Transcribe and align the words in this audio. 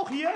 auch 0.00 0.10
hier. 0.10 0.28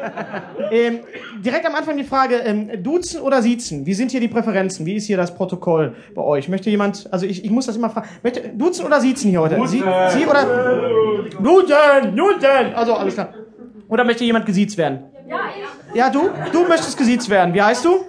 ähm, 0.70 1.00
direkt 1.44 1.66
am 1.66 1.74
Anfang 1.74 1.96
die 1.96 2.04
Frage, 2.04 2.36
ähm, 2.36 2.82
duzen 2.82 3.20
oder 3.20 3.42
siezen? 3.42 3.86
Wie 3.86 3.94
sind 3.94 4.10
hier 4.10 4.20
die 4.20 4.28
Präferenzen? 4.28 4.86
Wie 4.86 4.96
ist 4.96 5.06
hier 5.06 5.16
das 5.16 5.34
Protokoll 5.34 5.94
bei 6.14 6.22
euch? 6.22 6.48
Möchte 6.48 6.70
jemand, 6.70 7.08
also 7.12 7.26
ich, 7.26 7.44
ich 7.44 7.50
muss 7.50 7.66
das 7.66 7.76
immer 7.76 7.90
fragen, 7.90 8.08
möchte, 8.22 8.48
duzen 8.48 8.86
oder 8.86 9.00
siezen 9.00 9.30
hier 9.30 9.40
heute? 9.40 9.56
Sie, 9.66 9.78
Sie 9.78 10.26
oder? 10.26 11.28
Duzen, 11.40 12.16
duzen! 12.16 12.74
Also, 12.74 12.94
alles 12.94 13.14
klar. 13.14 13.34
Oder 13.88 14.04
möchte 14.04 14.24
jemand 14.24 14.46
gesiezt 14.46 14.78
werden? 14.78 15.04
Ja, 15.28 15.38
ich. 15.56 15.96
Ja, 15.96 16.10
du? 16.10 16.30
Du 16.52 16.64
möchtest 16.66 16.96
gesiezt 16.96 17.28
werden. 17.28 17.54
Wie 17.54 17.62
heißt 17.62 17.84
du? 17.84 18.04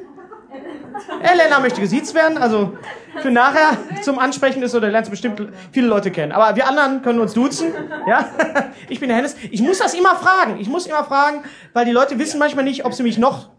Elena 1.21 1.59
möchte 1.59 1.81
gesiezt 1.81 2.13
werden, 2.13 2.37
also 2.37 2.73
für 3.19 3.31
nachher 3.31 3.77
zum 4.01 4.19
Ansprechen 4.19 4.63
ist 4.63 4.73
da 4.73 4.79
lernst 4.79 5.07
du 5.07 5.11
bestimmt 5.11 5.41
viele 5.71 5.87
Leute 5.87 6.11
kennen. 6.11 6.31
Aber 6.31 6.55
wir 6.55 6.67
anderen 6.67 7.01
können 7.01 7.19
uns 7.19 7.33
duzen, 7.33 7.73
ja? 8.07 8.25
Ich 8.89 8.99
bin 8.99 9.09
der 9.09 9.17
Hennes. 9.17 9.35
Ich 9.51 9.61
muss 9.61 9.79
das 9.79 9.93
immer 9.93 10.15
fragen. 10.15 10.59
Ich 10.59 10.67
muss 10.67 10.85
immer 10.85 11.03
fragen, 11.03 11.43
weil 11.73 11.85
die 11.85 11.91
Leute 11.91 12.19
wissen 12.19 12.39
manchmal 12.39 12.65
nicht, 12.65 12.85
ob 12.85 12.93
sie 12.93 13.03
mich 13.03 13.17
noch 13.17 13.49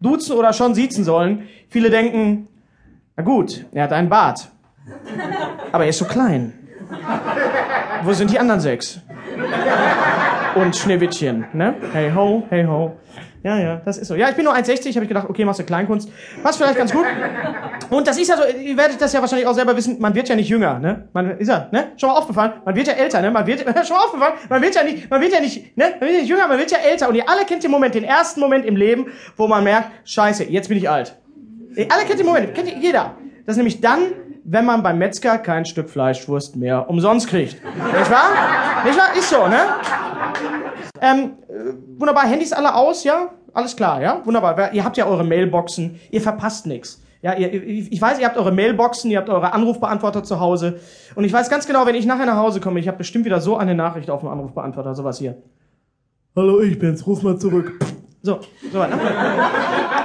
duzen 0.00 0.36
oder 0.36 0.52
schon 0.52 0.74
siezen 0.74 1.04
sollen. 1.04 1.48
Viele 1.68 1.90
denken, 1.90 2.48
na 3.16 3.22
gut, 3.22 3.64
er 3.72 3.84
hat 3.84 3.92
einen 3.92 4.08
Bart. 4.08 4.48
Aber 5.72 5.84
er 5.84 5.90
ist 5.90 5.98
so 5.98 6.04
klein. 6.04 6.52
Wo 8.02 8.12
sind 8.12 8.30
die 8.30 8.38
anderen 8.38 8.60
sechs? 8.60 9.00
Und 10.60 10.76
Schneewittchen, 10.76 11.46
ne? 11.52 11.74
Hey 11.92 12.10
ho, 12.14 12.42
hey 12.50 12.64
ho. 12.64 12.96
Ja, 13.44 13.56
ja, 13.58 13.80
das 13.84 13.96
ist 13.98 14.08
so. 14.08 14.16
Ja, 14.16 14.28
ich 14.28 14.34
bin 14.34 14.44
nur 14.44 14.54
1,60, 14.54 14.94
habe 14.94 15.04
ich 15.04 15.08
gedacht, 15.08 15.28
okay, 15.30 15.44
machst 15.44 15.60
du 15.60 15.64
Kleinkunst. 15.64 16.10
Passt 16.42 16.58
vielleicht 16.58 16.76
ganz 16.76 16.92
gut. 16.92 17.04
Und 17.90 18.06
das 18.08 18.18
ist 18.18 18.28
ja 18.28 18.36
so, 18.36 18.42
ihr 18.42 18.76
werdet 18.76 19.00
das 19.00 19.12
ja 19.12 19.20
wahrscheinlich 19.20 19.46
auch 19.46 19.54
selber 19.54 19.76
wissen, 19.76 20.00
man 20.00 20.14
wird 20.14 20.28
ja 20.28 20.34
nicht 20.34 20.48
jünger, 20.48 20.80
ne? 20.80 21.08
Man 21.12 21.38
ist 21.38 21.48
ja, 21.48 21.68
ne? 21.70 21.92
Schon 21.96 22.08
mal 22.10 22.16
aufgefallen, 22.16 22.54
man 22.64 22.74
wird 22.74 22.88
ja 22.88 22.94
älter, 22.94 23.22
ne? 23.22 23.30
Man 23.30 23.46
wird 23.46 23.60
schon 23.86 23.96
mal 23.96 24.04
aufgefallen, 24.04 24.34
man 24.48 24.60
wird 24.60 24.74
ja 24.74 24.82
nicht, 24.82 25.08
man 25.08 25.20
wird 25.20 25.32
ja 25.32 25.40
nicht, 25.40 25.76
ne? 25.76 25.84
Man 25.92 26.00
wird 26.00 26.12
ja 26.12 26.18
nicht 26.20 26.28
jünger, 26.28 26.48
man 26.48 26.58
wird 26.58 26.70
ja 26.72 26.78
älter 26.78 27.08
und 27.08 27.14
ihr 27.14 27.28
alle 27.28 27.44
kennt 27.44 27.62
den 27.62 27.70
Moment, 27.70 27.94
den 27.94 28.04
ersten 28.04 28.40
Moment 28.40 28.64
im 28.66 28.74
Leben, 28.74 29.06
wo 29.36 29.46
man 29.46 29.62
merkt, 29.62 29.90
Scheiße, 30.04 30.44
jetzt 30.44 30.68
bin 30.68 30.76
ich 30.76 30.90
alt. 30.90 31.16
Ihr 31.76 31.86
alle 31.90 32.04
kennt 32.04 32.18
den 32.18 32.26
Moment, 32.26 32.54
kennt 32.54 32.68
jeder. 32.82 33.14
Das 33.46 33.52
ist 33.54 33.58
nämlich 33.58 33.80
dann, 33.80 34.00
wenn 34.44 34.64
man 34.64 34.82
beim 34.82 34.98
Metzger 34.98 35.38
kein 35.38 35.64
Stück 35.64 35.88
Fleischwurst 35.88 36.56
mehr 36.56 36.90
umsonst 36.90 37.28
kriegt. 37.28 37.62
Nicht 37.64 38.10
wahr? 38.10 38.84
Nicht 38.84 38.98
wahr? 38.98 39.16
Ist 39.16 39.30
so, 39.30 39.46
ne? 39.46 39.58
Ähm, 41.00 41.32
äh, 41.48 41.98
wunderbar, 41.98 42.26
Handys 42.26 42.52
alle 42.52 42.74
aus, 42.74 43.04
ja? 43.04 43.30
Alles 43.52 43.76
klar, 43.76 44.00
ja? 44.00 44.20
Wunderbar. 44.24 44.72
Ihr 44.72 44.84
habt 44.84 44.96
ja 44.96 45.06
eure 45.06 45.24
Mailboxen, 45.24 45.98
ihr 46.10 46.20
verpasst 46.20 46.66
nichts. 46.66 47.02
Ja, 47.20 47.34
ihr, 47.34 47.52
ich 47.52 48.00
weiß, 48.00 48.20
ihr 48.20 48.26
habt 48.26 48.36
eure 48.36 48.52
Mailboxen, 48.52 49.10
ihr 49.10 49.18
habt 49.18 49.28
eure 49.28 49.52
Anrufbeantworter 49.52 50.22
zu 50.22 50.38
Hause. 50.38 50.78
Und 51.16 51.24
ich 51.24 51.32
weiß 51.32 51.50
ganz 51.50 51.66
genau, 51.66 51.84
wenn 51.84 51.96
ich 51.96 52.06
nachher 52.06 52.26
nach 52.26 52.36
Hause 52.36 52.60
komme, 52.60 52.78
ich 52.78 52.86
habe 52.86 52.98
bestimmt 52.98 53.24
wieder 53.24 53.40
so 53.40 53.56
eine 53.56 53.74
Nachricht 53.74 54.10
auf 54.10 54.20
dem 54.20 54.28
Anrufbeantworter, 54.28 54.94
sowas 54.94 55.18
hier. 55.18 55.36
Hallo, 56.36 56.60
ich 56.60 56.78
bin's, 56.78 57.04
ruf 57.06 57.22
mal 57.22 57.36
zurück. 57.36 57.72
So, 58.22 58.40
so 58.72 58.78
ne? 58.78 58.90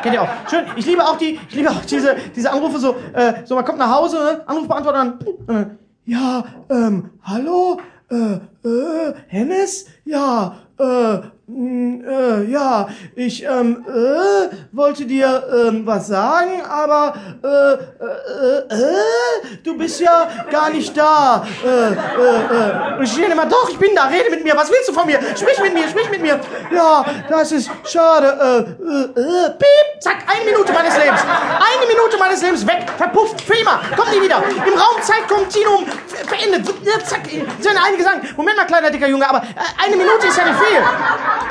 Kennt 0.02 0.16
ihr 0.16 0.22
auch. 0.22 0.30
Schön. 0.50 0.64
Ich 0.76 0.86
liebe 0.86 1.04
auch 1.04 1.18
die, 1.18 1.40
ich 1.50 1.56
liebe 1.56 1.70
auch 1.70 1.86
diese, 1.86 2.16
diese 2.36 2.52
Anrufe 2.52 2.80
so, 2.80 2.96
äh, 3.14 3.34
so 3.46 3.56
man 3.56 3.66
kommt 3.66 3.78
nach 3.78 3.92
Hause, 3.92 4.18
ne? 4.18 4.48
Anrufbeantworter 4.48 5.18
dann, 5.48 5.56
äh, 5.56 5.66
ja, 6.06 6.44
ähm, 6.70 7.12
hallo, 7.24 7.80
äh, 8.10 8.40
äh, 8.64 9.14
Hennes? 9.28 9.86
Ja, 10.06 10.58
äh, 10.80 11.20
mh, 11.48 12.04
äh, 12.10 12.44
ja, 12.52 12.88
ich 13.16 13.44
ähm, 13.44 13.86
äh, 13.88 14.56
wollte 14.72 15.06
dir 15.06 15.44
ähm, 15.68 15.86
was 15.86 16.08
sagen, 16.08 16.62
aber 16.68 17.14
äh, 17.44 17.74
äh, 17.74 18.76
äh, 18.76 19.58
du 19.64 19.78
bist 19.78 20.00
ja 20.00 20.28
gar 20.52 20.70
nicht 20.72 20.96
da. 20.98 21.46
Äh, 21.64 21.68
äh, 21.68 23.00
äh. 23.00 23.04
Ich 23.04 23.12
stehe 23.12 23.28
immer, 23.28 23.46
doch, 23.46 23.70
ich 23.70 23.78
bin 23.78 23.96
da, 23.96 24.08
rede 24.08 24.30
mit 24.32 24.44
mir, 24.44 24.56
was 24.56 24.70
willst 24.72 24.90
du 24.90 24.94
von 24.94 25.06
mir? 25.06 25.20
Sprich 25.36 25.60
mit 25.62 25.74
mir, 25.74 25.88
sprich 25.88 26.10
mit 26.10 26.22
mir. 26.22 26.40
Ja, 26.72 27.06
das 27.30 27.52
ist 27.52 27.70
schade. 27.86 28.28
Äh, 28.28 28.84
äh, 28.84 29.22
äh, 29.22 29.50
piep, 29.52 30.02
zack, 30.02 30.26
eine 30.28 30.50
Minute 30.50 30.74
meines 30.74 30.98
Lebens. 30.98 31.22
Eine 31.22 31.88
Minute 31.88 32.18
meines 32.18 32.42
Lebens 32.42 32.66
weg, 32.66 32.86
verpufft, 32.98 33.44
immer, 33.60 33.80
kommt 33.96 34.12
nie 34.12 34.22
wieder. 34.22 34.44
Im 34.66 34.74
Raum 34.74 35.02
Zeit 35.02 35.28
Kontinuum 35.28 35.86
verendet. 36.26 36.66
Zack, 37.06 37.28
sind 37.28 37.78
einige 37.86 38.04
sagen, 38.04 38.22
Moment 38.36 38.53
mal, 38.56 38.66
kleiner 38.66 38.92
dicker 38.92 39.08
Junge, 39.08 39.28
aber 39.28 39.40
äh, 39.40 39.86
eine 39.86 39.96
Minute 39.96 40.28
ist 40.28 40.38
ja 40.38 40.46
nicht 40.46 40.60
viel. 40.60 40.82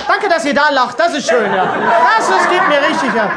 Danke, 0.07 0.29
dass 0.29 0.45
ihr 0.45 0.55
da 0.55 0.71
lacht. 0.71 0.99
Das 0.99 1.15
ist 1.15 1.29
schön, 1.29 1.53
ja. 1.53 1.65
Das, 2.19 2.29
das 2.29 2.49
geht 2.49 2.69
mir 2.69 2.81
richtig, 2.89 3.15
ja. 3.15 3.31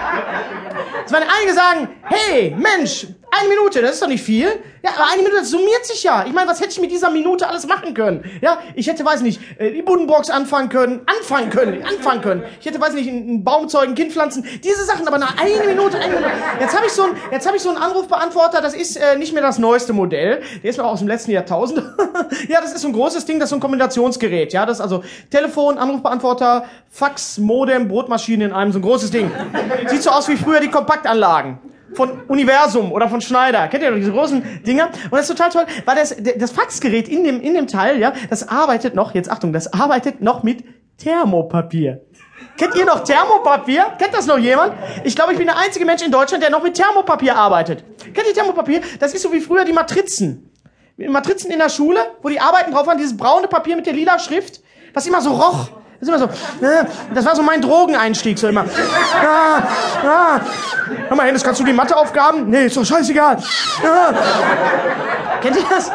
Jetzt 0.99 1.11
werden 1.11 1.29
einige 1.37 1.53
sagen, 1.53 1.87
hey, 2.03 2.55
Mensch, 2.57 3.07
eine 3.39 3.49
Minute, 3.49 3.81
das 3.81 3.93
ist 3.93 4.01
doch 4.01 4.07
nicht 4.07 4.23
viel. 4.23 4.47
Ja, 4.83 4.91
aber 4.95 5.11
eine 5.11 5.23
Minute, 5.23 5.37
das 5.41 5.49
summiert 5.49 5.85
sich 5.85 6.03
ja. 6.03 6.25
Ich 6.27 6.33
meine, 6.33 6.49
was 6.49 6.59
hätte 6.59 6.71
ich 6.71 6.79
mit 6.79 6.91
dieser 6.91 7.09
Minute 7.09 7.47
alles 7.47 7.65
machen 7.65 7.93
können? 7.93 8.23
Ja, 8.41 8.59
ich 8.75 8.87
hätte, 8.87 9.03
weiß 9.03 9.21
nicht, 9.21 9.41
äh, 9.59 9.71
die 9.71 9.81
Buddenbox 9.81 10.29
anfangen 10.29 10.69
können, 10.69 11.01
anfangen 11.05 11.49
können, 11.49 11.83
anfangen 11.83 12.21
können. 12.21 12.43
Ich 12.59 12.65
hätte, 12.65 12.79
weiß 12.79 12.93
nicht, 12.93 13.09
einen 13.09 13.43
Baum 13.43 13.67
zeugen, 13.67 13.95
Kind 13.95 14.11
pflanzen, 14.11 14.45
diese 14.63 14.83
Sachen, 14.85 15.07
aber 15.07 15.17
nach 15.17 15.37
eine 15.41 15.65
Minute, 15.65 15.97
eine 15.97 16.15
Minute. 16.15 16.31
Jetzt 16.59 16.75
habe 16.75 16.85
ich 16.85 16.91
so 16.91 17.03
einen, 17.03 17.17
jetzt 17.31 17.47
habe 17.47 17.57
ich 17.57 17.63
so 17.63 17.69
einen 17.69 17.79
Anrufbeantworter, 17.79 18.61
das 18.61 18.75
ist 18.75 18.95
äh, 18.95 19.17
nicht 19.17 19.33
mehr 19.33 19.41
das 19.41 19.57
neueste 19.57 19.93
Modell. 19.93 20.41
Der 20.61 20.69
ist 20.69 20.77
noch 20.77 20.85
aus 20.85 20.99
dem 20.99 21.07
letzten 21.07 21.31
Jahrtausend. 21.31 21.79
ja, 22.47 22.61
das 22.61 22.73
ist 22.73 22.81
so 22.81 22.87
ein 22.87 22.93
großes 22.93 23.25
Ding, 23.25 23.39
das 23.39 23.47
ist 23.47 23.51
so 23.51 23.55
ein 23.57 23.61
Kombinationsgerät. 23.61 24.53
Ja, 24.53 24.65
das 24.65 24.77
ist 24.77 24.81
also 24.81 25.03
Telefon, 25.31 25.77
Anrufbeantworter, 25.77 26.65
Fax, 26.89 27.39
Modem, 27.39 27.87
Brotmaschine 27.87 28.45
in 28.45 28.53
einem, 28.53 28.71
so 28.71 28.79
ein 28.79 28.83
großes 28.83 29.11
Ding. 29.11 29.31
Sieht 29.87 30.03
so 30.03 30.11
aus 30.11 30.27
wie 30.29 30.37
früher 30.37 30.59
die 30.59 30.69
Kompaktanlagen 30.69 31.59
von 31.95 32.23
Universum 32.27 32.91
oder 32.91 33.09
von 33.09 33.21
Schneider. 33.21 33.67
Kennt 33.67 33.83
ihr 33.83 33.91
diese 33.91 34.11
großen 34.11 34.63
Dinger? 34.65 34.89
Und 35.05 35.13
das 35.13 35.29
ist 35.29 35.35
total 35.35 35.49
toll, 35.49 35.65
weil 35.85 35.95
das, 35.95 36.15
das 36.37 36.51
Faxgerät 36.51 37.07
in 37.07 37.23
dem, 37.23 37.41
in 37.41 37.53
dem 37.53 37.67
Teil, 37.67 37.99
ja, 37.99 38.13
das 38.29 38.47
arbeitet 38.47 38.95
noch, 38.95 39.13
jetzt 39.13 39.29
Achtung, 39.31 39.53
das 39.53 39.71
arbeitet 39.73 40.21
noch 40.21 40.43
mit 40.43 40.63
Thermopapier. 40.97 42.01
Kennt 42.57 42.75
ihr 42.75 42.85
noch 42.85 43.03
Thermopapier? 43.03 43.93
Kennt 43.97 44.13
das 44.13 44.27
noch 44.27 44.37
jemand? 44.37 44.73
Ich 45.03 45.15
glaube, 45.15 45.33
ich 45.33 45.37
bin 45.37 45.47
der 45.47 45.57
einzige 45.57 45.85
Mensch 45.85 46.03
in 46.03 46.11
Deutschland, 46.11 46.43
der 46.43 46.49
noch 46.49 46.63
mit 46.63 46.75
Thermopapier 46.75 47.35
arbeitet. 47.35 47.83
Kennt 48.13 48.27
ihr 48.27 48.33
Thermopapier? 48.33 48.81
Das 48.99 49.13
ist 49.13 49.21
so 49.21 49.31
wie 49.33 49.41
früher 49.41 49.65
die 49.65 49.73
Matrizen. 49.73 50.51
Matrizen 50.97 51.51
in 51.51 51.59
der 51.59 51.69
Schule, 51.69 51.99
wo 52.21 52.29
die 52.29 52.39
Arbeiten 52.39 52.71
drauf 52.71 52.87
waren, 52.87 52.97
dieses 52.97 53.17
braune 53.17 53.47
Papier 53.47 53.75
mit 53.75 53.85
der 53.85 53.93
lila 53.93 54.17
Schrift, 54.19 54.61
was 54.93 55.05
immer 55.05 55.21
so 55.21 55.31
roch. 55.31 55.69
Das 55.99 56.09
ist 56.09 56.15
immer 56.15 56.19
so, 56.19 56.65
äh, 56.65 56.85
das 57.13 57.25
war 57.25 57.35
so 57.35 57.41
mein 57.41 57.61
Drogeneinstieg, 57.61 58.37
so 58.37 58.47
immer. 58.47 58.65
Ah, 59.13 59.63
ah. 60.03 60.39
Hör 61.07 61.15
mal, 61.15 61.27
Hennes, 61.27 61.43
kannst 61.43 61.61
du 61.61 61.63
die 61.63 61.73
Matheaufgaben? 61.73 62.49
Nee, 62.49 62.65
ist 62.65 62.77
doch 62.77 62.85
scheißegal. 62.85 63.37
Ah. 63.83 64.13
Kennt 65.41 65.55
ihr 65.55 65.63
das? 65.69 65.91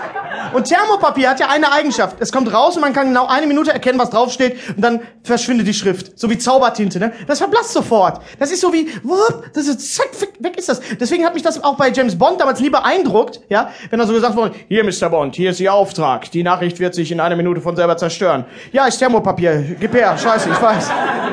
Und 0.52 0.64
Thermopapier 0.64 1.30
hat 1.30 1.40
ja 1.40 1.48
eine 1.48 1.72
Eigenschaft. 1.72 2.16
Es 2.20 2.32
kommt 2.32 2.52
raus 2.52 2.76
und 2.76 2.82
man 2.82 2.92
kann 2.92 3.08
genau 3.08 3.26
eine 3.26 3.46
Minute 3.46 3.72
erkennen, 3.72 3.98
was 3.98 4.10
draufsteht 4.10 4.56
und 4.76 4.82
dann 4.82 5.00
verschwindet 5.22 5.66
die 5.66 5.74
Schrift. 5.74 6.18
So 6.18 6.28
wie 6.30 6.38
Zaubertinte, 6.38 6.98
ne? 6.98 7.12
Das 7.26 7.38
verblasst 7.38 7.72
sofort. 7.72 8.20
Das 8.38 8.50
ist 8.50 8.60
so 8.60 8.72
wie, 8.72 8.88
wupp, 9.02 9.52
das 9.54 9.66
ist, 9.66 9.94
zack, 9.94 10.08
weg 10.40 10.56
ist 10.56 10.68
das. 10.68 10.80
Deswegen 10.98 11.24
hat 11.24 11.34
mich 11.34 11.42
das 11.42 11.62
auch 11.62 11.76
bei 11.76 11.90
James 11.90 12.18
Bond 12.18 12.40
damals 12.40 12.60
nie 12.60 12.70
beeindruckt, 12.70 13.40
ja? 13.48 13.70
Wenn 13.90 14.00
er 14.00 14.06
so 14.06 14.12
gesagt 14.12 14.36
wurde, 14.36 14.54
hier, 14.68 14.84
Mr. 14.84 15.08
Bond, 15.08 15.36
hier 15.36 15.50
ist 15.50 15.60
Ihr 15.60 15.72
Auftrag. 15.72 16.30
Die 16.30 16.42
Nachricht 16.42 16.80
wird 16.80 16.94
sich 16.94 17.12
in 17.12 17.20
einer 17.20 17.36
Minute 17.36 17.60
von 17.60 17.76
selber 17.76 17.96
zerstören. 17.96 18.44
Ja, 18.72 18.86
ist 18.86 18.98
Thermopapier. 18.98 19.76
Gib 19.78 19.94
her. 19.94 20.16
Scheiße, 20.18 20.48
ich 20.50 20.60
weiß. 20.60 20.90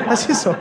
Das 0.08 0.26
ist 0.26 0.42
so. 0.42 0.54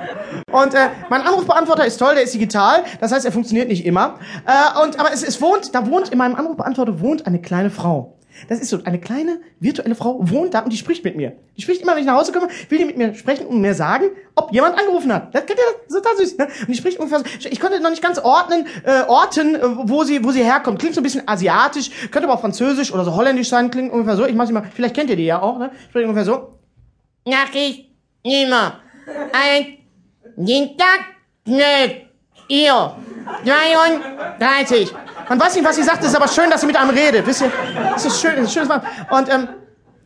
Und 0.51 0.73
äh, 0.73 0.89
mein 1.09 1.21
Anrufbeantworter 1.21 1.85
ist 1.85 1.97
toll, 1.97 2.15
der 2.15 2.23
ist 2.23 2.33
digital, 2.33 2.83
das 2.99 3.11
heißt, 3.11 3.25
er 3.25 3.31
funktioniert 3.31 3.67
nicht 3.67 3.85
immer. 3.85 4.15
Äh, 4.45 4.83
und 4.83 4.99
aber 4.99 5.11
es, 5.11 5.23
es 5.23 5.41
wohnt, 5.41 5.73
da 5.73 5.85
wohnt 5.87 6.09
in 6.09 6.17
meinem 6.17 6.35
Anrufbeantworter 6.35 7.01
wohnt 7.01 7.27
eine 7.27 7.41
kleine 7.41 7.69
Frau. 7.69 8.16
Das 8.47 8.59
ist 8.59 8.69
so, 8.69 8.83
eine 8.83 8.99
kleine 8.99 9.39
virtuelle 9.59 9.95
Frau 9.95 10.17
wohnt 10.19 10.53
da 10.53 10.59
und 10.59 10.71
die 10.71 10.77
spricht 10.77 11.03
mit 11.03 11.15
mir. 11.15 11.33
Die 11.55 11.61
spricht 11.61 11.81
immer, 11.81 11.93
wenn 11.93 12.01
ich 12.01 12.05
nach 12.05 12.17
Hause 12.17 12.31
komme, 12.31 12.47
will 12.69 12.77
die 12.77 12.85
mit 12.85 12.97
mir 12.97 13.13
sprechen 13.13 13.47
und 13.47 13.61
mir 13.61 13.73
sagen, 13.73 14.05
ob 14.35 14.53
jemand 14.53 14.77
angerufen 14.77 15.11
hat. 15.13 15.33
Das 15.33 15.45
kennt 15.45 15.59
ihr 15.59 15.65
das? 15.65 15.95
Ist 15.95 16.03
total 16.03 16.17
süß. 16.17 16.37
Ne? 16.37 16.47
Und 16.61 16.67
die 16.69 16.75
spricht 16.75 16.99
ungefähr 16.99 17.19
so. 17.19 17.49
Ich 17.49 17.59
konnte 17.59 17.79
noch 17.79 17.89
nicht 17.89 18.01
ganz 18.01 18.19
ordnen, 18.19 18.67
äh, 18.83 19.03
orten, 19.07 19.55
äh, 19.55 19.61
wo 19.63 20.03
sie, 20.03 20.23
wo 20.23 20.31
sie 20.31 20.43
herkommt. 20.43 20.79
Klingt 20.79 20.95
so 20.95 21.01
ein 21.01 21.03
bisschen 21.03 21.27
asiatisch, 21.27 21.89
könnte 22.11 22.27
aber 22.27 22.35
auch 22.35 22.41
französisch 22.41 22.93
oder 22.93 23.03
so 23.03 23.15
holländisch 23.15 23.49
sein, 23.49 23.71
klingt 23.71 23.91
ungefähr 23.91 24.15
so. 24.15 24.25
Ich 24.25 24.35
mach 24.35 24.47
sie 24.47 24.53
mal, 24.53 24.63
vielleicht 24.73 24.95
kennt 24.95 25.09
ihr 25.09 25.15
die 25.15 25.25
ja 25.25 25.41
auch, 25.41 25.57
ne? 25.57 25.71
Spricht 25.89 26.07
ungefähr 26.07 26.25
so. 26.25 26.59
Nachricht, 27.25 27.91
immer. 28.23 28.79
Ein, 29.33 29.77
den 30.35 30.77
Tag, 30.77 30.99
ne, 31.45 32.07
ihr. 32.47 32.95
33. 33.45 34.93
Man 35.29 35.39
weiß 35.39 35.55
nicht, 35.55 35.65
was 35.65 35.75
sie 35.75 35.83
sagt, 35.83 36.01
es 36.03 36.09
ist 36.09 36.15
aber 36.15 36.27
schön, 36.27 36.49
dass 36.49 36.61
sie 36.61 36.67
mit 36.67 36.77
einem 36.77 36.91
redet. 36.91 37.25
Wisst 37.25 37.41
ihr? 37.41 37.51
Das 37.91 38.05
ist 38.05 38.21
schön, 38.21 38.35
das 38.37 38.45
ist 38.45 38.53
schön. 38.53 38.67
Und 38.69 39.29
ähm, 39.29 39.49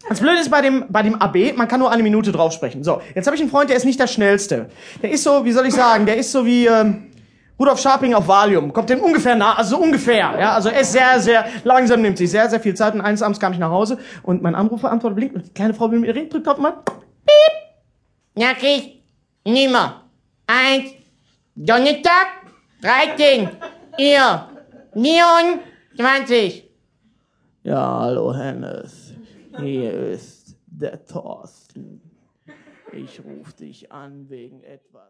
das 0.09 0.19
Blöde 0.19 0.39
ist 0.39 0.50
bei 0.50 0.62
dem, 0.62 0.85
bei 0.89 1.03
dem 1.03 1.15
AB, 1.21 1.56
man 1.56 1.68
kann 1.68 1.79
nur 1.79 1.91
eine 1.91 2.03
Minute 2.03 2.31
drauf 2.31 2.53
sprechen. 2.53 2.83
So, 2.83 3.01
jetzt 3.13 3.27
habe 3.27 3.35
ich 3.35 3.41
einen 3.41 3.51
Freund, 3.51 3.69
der 3.69 3.77
ist 3.77 3.85
nicht 3.85 4.00
der 4.00 4.07
Schnellste. 4.07 4.69
Der 5.01 5.12
ist 5.12 5.23
so, 5.23 5.45
wie 5.45 5.51
soll 5.51 5.68
ich 5.68 5.73
sagen, 5.73 6.06
der 6.06 6.18
ist 6.18 6.31
so 6.31 6.45
wie 6.45 6.65
ähm, 6.65 7.12
Rudolf 7.59 7.79
Scharping 7.79 8.15
auf 8.15 8.27
Valium. 8.27 8.73
Kommt 8.73 8.89
dem 8.89 9.01
ungefähr 9.01 9.35
nah, 9.35 9.53
also 9.53 9.77
ungefähr. 9.77 10.33
Ja, 10.39 10.56
also 10.56 10.69
er 10.69 10.81
ist 10.81 10.91
sehr, 10.94 11.19
sehr 11.19 11.45
langsam, 11.63 12.01
nimmt 12.01 12.18
sich 12.18 12.31
sehr, 12.31 12.50
sehr 12.50 12.59
viel 12.59 12.73
Zeit. 12.73 12.95
Und 12.95 13.01
eines 13.01 13.21
Abends 13.21 13.39
kam 13.39 13.53
ich 13.53 13.59
nach 13.59 13.69
Hause 13.69 14.00
und 14.23 14.41
mein 14.41 14.56
Anruferantworter 14.56 15.15
blinkt 15.15 15.35
und 15.35 15.45
die 15.45 15.53
kleine 15.53 15.75
Frau 15.75 15.91
will 15.91 16.00
mit 16.00 16.09
mir 16.09 16.15
reden, 16.15 16.29
drückt 16.29 16.47
auf 16.47 16.56
einmal, 16.56 16.73
piep, 16.73 18.44
Nachricht, 18.44 19.03
nimmer, 19.45 20.06
eins, 20.47 20.91
Donnerstag, 21.56 22.27
13, 22.81 23.50
ihr, 24.00 24.47
Neon 24.93 25.61
20. 25.95 26.69
Ja, 27.63 28.01
hallo 28.01 28.33
Hennes. 28.35 29.13
Hier 29.57 29.93
ist 29.93 30.57
der 30.65 31.05
Thorsten. 31.05 32.01
Ich 32.91 33.23
ruf 33.23 33.53
dich 33.53 33.89
an 33.89 34.29
wegen 34.29 34.61
etwas. 34.63 34.91